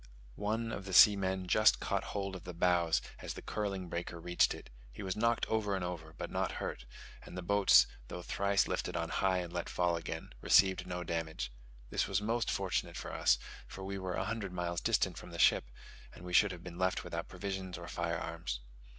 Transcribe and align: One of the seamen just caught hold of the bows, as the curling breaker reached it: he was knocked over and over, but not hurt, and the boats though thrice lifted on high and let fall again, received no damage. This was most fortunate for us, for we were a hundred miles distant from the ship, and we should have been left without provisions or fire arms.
One 0.33 0.71
of 0.71 0.85
the 0.85 0.93
seamen 0.95 1.45
just 1.47 1.79
caught 1.79 2.05
hold 2.05 2.35
of 2.35 2.43
the 2.43 2.55
bows, 2.55 3.03
as 3.19 3.35
the 3.35 3.43
curling 3.43 3.87
breaker 3.87 4.19
reached 4.19 4.55
it: 4.55 4.71
he 4.91 5.03
was 5.03 5.15
knocked 5.15 5.45
over 5.45 5.75
and 5.75 5.85
over, 5.85 6.15
but 6.17 6.31
not 6.31 6.53
hurt, 6.53 6.85
and 7.21 7.37
the 7.37 7.43
boats 7.43 7.85
though 8.07 8.23
thrice 8.23 8.67
lifted 8.67 8.97
on 8.97 9.09
high 9.09 9.37
and 9.37 9.53
let 9.53 9.69
fall 9.69 9.95
again, 9.95 10.33
received 10.41 10.87
no 10.87 11.03
damage. 11.03 11.51
This 11.91 12.07
was 12.07 12.19
most 12.19 12.49
fortunate 12.49 12.97
for 12.97 13.13
us, 13.13 13.37
for 13.67 13.83
we 13.83 13.99
were 13.99 14.15
a 14.15 14.25
hundred 14.25 14.53
miles 14.53 14.81
distant 14.81 15.19
from 15.19 15.29
the 15.29 15.37
ship, 15.37 15.69
and 16.15 16.25
we 16.25 16.33
should 16.33 16.51
have 16.51 16.63
been 16.63 16.79
left 16.79 17.03
without 17.03 17.27
provisions 17.27 17.77
or 17.77 17.87
fire 17.87 18.17
arms. 18.17 18.61